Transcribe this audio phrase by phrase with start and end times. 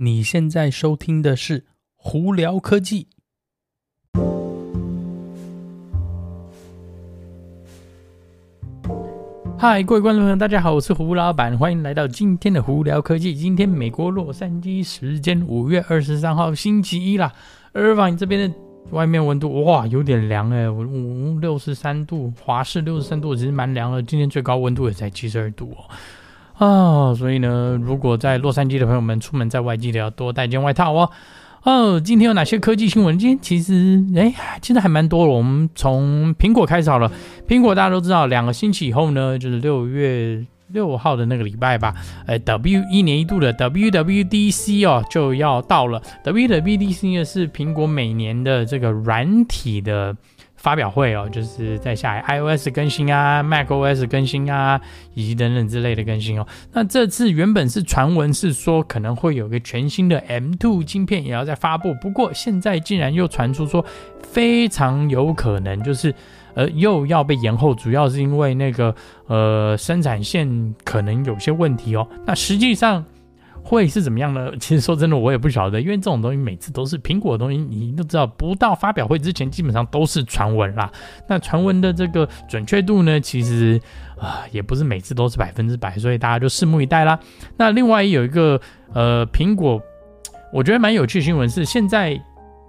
[0.00, 1.64] 你现在收听的是
[1.96, 3.08] 胡聊科技。
[9.58, 13.34] 嗨，各位观众朋友，大家好，我是胡老板，欢迎来到今天的胡聊科技。
[13.34, 17.32] 今天美国洛杉矶时间五月二十三号星期一啦，
[17.72, 18.56] 尔湾这边的
[18.92, 24.00] 外面温度哇有点凉哎，五六十三度，华氏六十三度，其实蛮凉的。
[24.00, 25.90] 今天最高温度也才七十二度哦。
[26.58, 31.08] 啊，所以呢，如果在洛杉矶的朋友们出门在外，记得要多带件外套哦。
[31.62, 33.16] 哦，今天有哪些科技新闻？
[33.16, 35.32] 今天其实，哎，其实还蛮多的。
[35.32, 37.10] 我们从苹果开始好了。
[37.46, 41.94] 苹果大家都知道，两个星期以后呢，就是六月六号的那个礼拜吧。
[42.26, 46.02] 呃，W 一年一度的 WWDC 哦就要到了。
[46.24, 50.16] WWDC 呢是苹果每年的这个软体的。
[50.58, 54.78] 发表会哦，就是在下 iOS 更新啊，macOS 更新啊，
[55.14, 56.46] 以及等等之类的更新哦。
[56.72, 63.82] 那这次原本是传闻是说可能会有个全新的 M2 晶片也要再发布，不过现在竟然又传出说
[64.22, 66.14] 非常有可能就是
[66.54, 68.94] 呃又要被延后，主要是因为那个
[69.28, 72.06] 呃生产线可能有些问题哦。
[72.26, 73.04] 那实际上。
[73.68, 74.50] 会是怎么样呢？
[74.58, 80.90] 其实说真的，我也不晓得，因为这种东西每次都是苹果的东西，你都知道，不到发表会之前，基本上都是传闻啦。
[81.28, 83.78] 那传闻的这个准确度呢，其实
[84.18, 87.20] 啊、也不是每次都是百分之百，所以大家就拭目以待啦。
[87.58, 88.58] 那另外有一个
[88.94, 89.80] 呃，苹果
[90.50, 92.18] 我觉得蛮有趣的新闻是，现在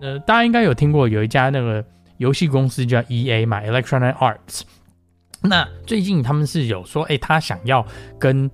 [0.00, 1.84] 呃，大家应该有听过有一家那个
[2.18, 4.62] 游戏公司叫 EA 嘛，Electronic Arts。
[5.42, 7.84] 那最近他们是有说，哎，他想要
[8.18, 8.50] 跟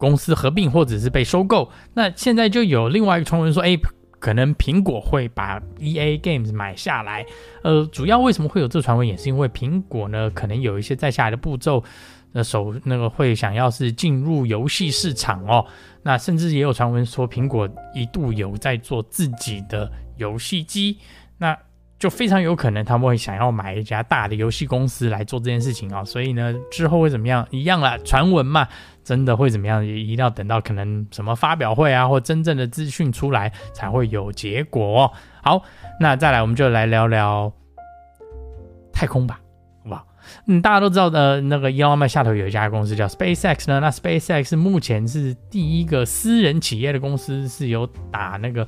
[0.00, 3.78] 公司合并或者是被收购，那现在就有另外一个传闻说，哎，
[4.18, 7.26] 可能苹果会把 EA Games 买下来。
[7.62, 11.84] 呃，主要为什么会有这传闻，也是因为苹果呢，可能有一些再下来的步骤，
[12.32, 15.66] 那手那个会想要是进入游戏市场哦。
[16.02, 20.96] 那甚至也有传闻说，苹果一度有在做自己的游戏机，
[21.36, 21.54] 那
[22.00, 26.04] 就非常有可能他们会想要买一家大的游戏公司来做这件事情啊、哦。
[26.04, 27.46] 所以呢，之后会怎么样？
[27.50, 28.66] 一样啦，传闻嘛。
[29.02, 29.84] 真的会怎么样？
[29.84, 35.12] 也一定要等到可能什么发表会啊，或真正的资讯出来才会有结果哦。
[35.42, 35.62] 好，
[35.98, 37.52] 那再来我们就来聊聊
[38.92, 39.40] 太空吧，
[40.46, 43.80] 嗯，大家都知道的，那个 Elon Musk 下头有一家公司叫 SpaceX 呢。
[43.80, 48.66] 那 SpaceX 目前是第一个私人企业的公司，是有打那个。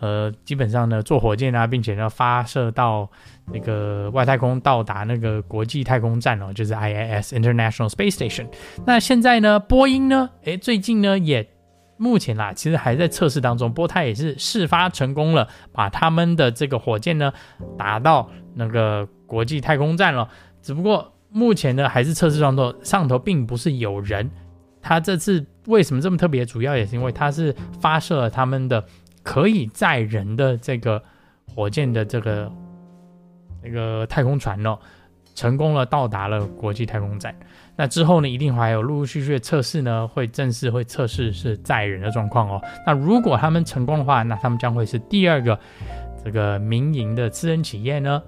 [0.00, 3.08] 呃，基本上呢，做火箭啊，并且呢，发射到
[3.52, 8.48] 那个外太空，到达那个国际太空站哦，就是 ISS International Space Station。
[8.84, 11.48] 那现在呢，波音呢，诶，最近呢，也
[11.98, 17.32] 目前啦，其实还在测试当中，不过它也是试发成功了，把他们的这个火箭呢，
[17.78, 20.28] 打到那个国际太空站了。
[20.62, 24.30] 只不过目前呢，还是测试状态，上头并不是有人。
[24.80, 26.46] 它这次为什么这么特别？
[26.46, 28.82] 主要也是因为它是发射了他们的。
[29.24, 31.00] 可以载人的这个
[31.46, 32.50] 火箭的这个
[33.62, 34.76] 那个太空船哦，
[35.32, 37.32] 成功了到达了国际太空站。
[37.76, 42.60] 那之后呢，一定还有陆陆续续的测试呢，会正式会测试是载人的状况哦。
[42.84, 45.56] 那如果他们成功的话，那他们将会是第二个
[46.24, 48.20] 这个民营的私人企业呢，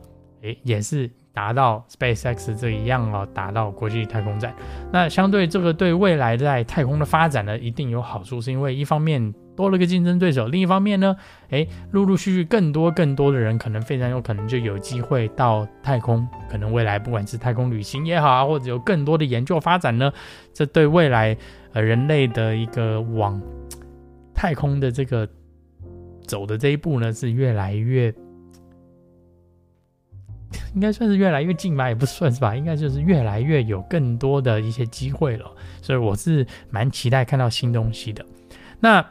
[0.42, 4.54] 诶，也是达到 SpaceX 这一样哦，达到国际太空站。
[4.90, 9.34] 那相对这个对未来在太空的发展呢，一定有好处，是因为一方面。
[9.56, 11.14] 多了个竞争对手，另一方面呢，
[11.50, 20.12] 诶，陆陆续续更多更多的人，可能非常有可能就有机会到太空，可能未来不管是太空旅行也好啊，或者有更多的研究发展呢，
[20.52, 21.36] 这对未来
[21.72, 23.40] 呃人类的一个往
[24.34, 25.28] 太空的这个
[26.26, 28.12] 走的这一步呢，是越来越，
[30.74, 38.24] 应该算是越来越近吧，也不算是吧，应该就是越来越有更多的一些机会了，所以我是蛮期待看到新东西的，
[38.80, 39.04] 那。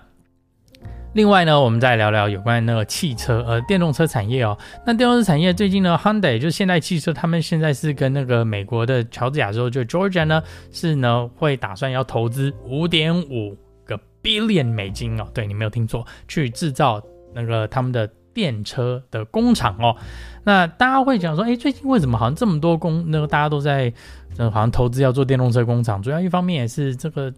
[1.16, 4.58] 另外呢，我们再聊聊有关那个汽车，呃，电动车产业哦。
[4.84, 13.56] 那电动车产业最近呢，Hyundai 就是现代汽车，他们现在是跟那个美国的乔治亚州，就 Georgia 呢，是呢会打算要投资五点五
[13.86, 15.28] 个 billion 美金哦。
[15.36, 17.00] 对，你没有听错，去制造
[17.36, 19.96] 那个他们的电车的工厂哦。
[20.44, 23.94] 那大家会讲说，哎，最近为什么好像这么多工，那个大家都在，
[24.38, 26.02] 好像投资要做电动车工厂？
[26.02, 27.34] 主要一方面也是这个。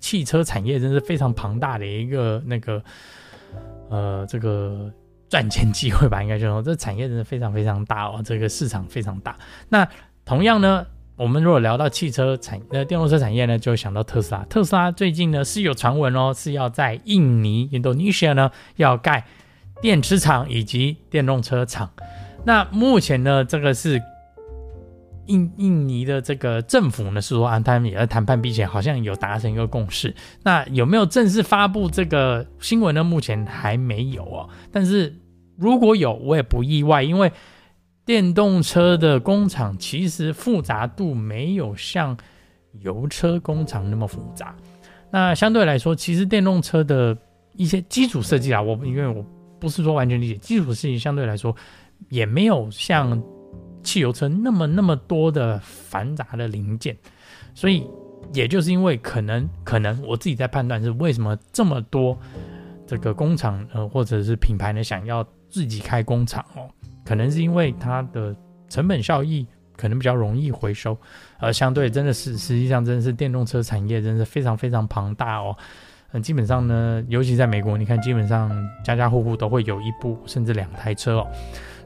[0.00, 2.80] 汽车产业真是非常庞大的一个那个，
[3.90, 4.88] 呃，这个
[5.28, 9.36] 赚钱机会吧，应该就说这产业真的非常非常大哦，这个市场非常大。
[9.68, 9.86] 那
[10.24, 10.86] 同样呢，
[11.16, 14.44] 我们如果聊到汽车产呃电动车产业呢，就想到特斯拉。
[14.44, 19.26] 特斯拉最近呢是有传闻哦，是要在印尼 Indonesia 呢要盖
[19.80, 21.90] 电池厂以及电动车厂。
[22.44, 24.00] 那目前呢，这个是。
[25.28, 30.14] 印印尼的这个政府呢是说啊，他们也在谈判，并且好像有达成一个共识。
[30.42, 33.04] 那有没有正式发布这个新闻呢？
[33.04, 34.48] 目前还没有哦。
[34.72, 35.14] 但是
[35.58, 37.30] 如果有，我也不意外，因为
[38.06, 42.16] 电动车的工厂其实复杂度没有像
[42.80, 44.56] 油车工厂那么复杂。
[45.10, 47.14] 那相对来说，其实电动车的
[47.54, 49.22] 一些基础设计啊，我因为我
[49.58, 51.54] 不是说完全理解，基础事情相对来说
[52.08, 53.22] 也没有像。
[53.84, 56.94] 汽油车那么那么多的繁杂的零件，
[57.54, 57.88] 所以
[58.34, 62.18] 也就是因为可能可能我自己在判断是为什么这么多
[62.86, 66.68] 这个工厂呃或者是品牌呢想要自己开工厂哦，
[67.04, 68.36] 可能是因为它的
[68.68, 69.46] 成本效益
[69.76, 70.98] 可能比较容易回收，
[71.38, 75.56] 而相对真的是实际上真的是电动车产业真是非常非常庞大哦，
[76.12, 78.50] 嗯，基本上呢，尤其在美国，你看基本上
[78.84, 81.26] 家家户户都会有一部甚至两台车哦，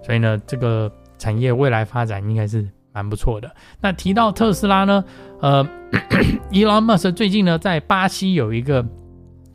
[0.05, 0.91] 所以呢这个。
[1.19, 3.49] 产业未来发展应该是蛮不错的。
[3.81, 5.05] 那提到特斯拉呢，
[5.41, 5.65] 呃，
[6.51, 8.85] Elon Musk 最近呢在巴西有一个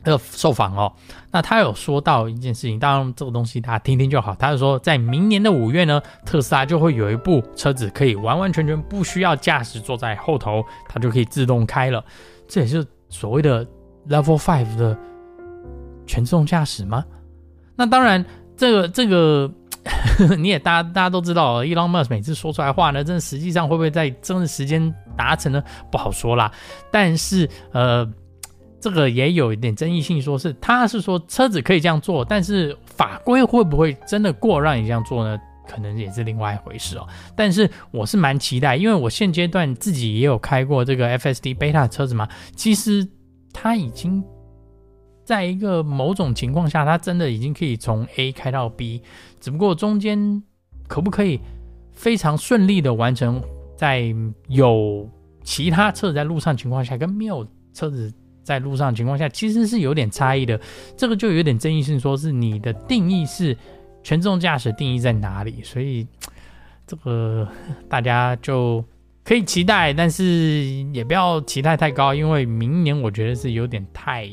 [0.02, 0.90] 的受访哦，
[1.30, 4.34] 那他有说到一件事情，当然这个东西大家听听就好。
[4.36, 12.02] 他就说，在明年的五月呢，特斯拉就会有一部车子可以完完全全不需要驾驶坐在后头，它就可以自动开了。
[12.48, 13.66] 这也是所谓的
[14.08, 14.96] Level Five 的
[16.06, 17.04] 全自动驾驶吗？
[17.76, 18.24] 那当然，
[18.56, 19.50] 这个这个。
[20.36, 25.62] 你也大家大家都知道，Elon Musk 每次说出来话呢，真的实际上会不会在真的时间达成呢？
[25.90, 26.52] 不好说啦。
[26.90, 28.06] 但是呃，
[28.80, 35.38] 这个也有一点争议性，说是他是说车子可以这样做，但是法规会不会真的过让你这样做呢？
[35.66, 37.06] 可能也是另外一回事哦。
[37.34, 43.08] 但是我是蛮期待，因为我现阶段自己也有开过这个 FSD Beta 车子嘛，其实
[43.52, 44.24] 它已经。
[45.24, 49.02] 在一个某种情况下，它真的已经可以从 A 开到 B，
[49.38, 50.42] 只不过中间
[50.86, 51.38] 可不可以
[51.92, 53.38] 非常顺利的完成，
[53.76, 54.06] 在
[54.46, 55.06] 有
[55.44, 58.10] 其他车子在路上情况下，跟没有车子
[58.42, 60.58] 在路上情况下，其实是有点差异的。
[60.96, 63.54] 这个就有点争议性，说是你的定义是
[64.02, 65.62] 全自动驾驶定义在哪里？
[65.62, 66.06] 所以
[66.86, 67.46] 这个
[67.86, 68.82] 大家就
[69.28, 70.24] 可以期待，但是
[70.94, 74.26] 也不要期待太高，因为明年我觉得是有点太。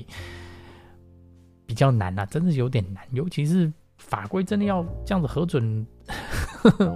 [1.68, 5.86] 比较难啊，真的有点难，尤其是法规真的要这样子核准，
[6.56, 6.96] 呵 呵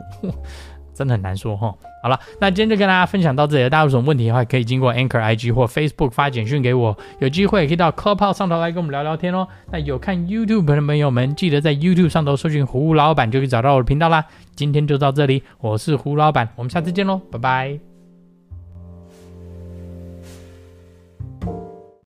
[0.93, 1.75] 真的很难说哈。
[2.03, 9.47] 好了，那今天就跟大家分享到这里了，大家有什么问题的话，可以经过 Anchor IG 或 Facebook 发简讯给我，有机会可以到 Clubhouse 上头来跟我们聊聊天哦。
[9.71, 14.23] 那有看 YouTube 的朋友们，记得在 YouTube 上头搜寻胡老板，就可以找到我的频道啦。
[14.55, 17.88] 今天就到这里，我是胡老板，我们下次见喽，拜拜。